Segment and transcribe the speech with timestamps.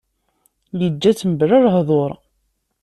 [0.79, 2.11] Yeǧǧa-tt mebla lehdur.